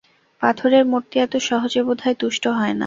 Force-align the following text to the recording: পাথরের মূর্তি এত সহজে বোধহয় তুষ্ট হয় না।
পাথরের 0.41 0.83
মূর্তি 0.85 1.15
এত 1.19 1.33
সহজে 1.47 1.81
বোধহয় 1.87 2.15
তুষ্ট 2.21 2.43
হয় 2.57 2.73
না। 2.73 2.79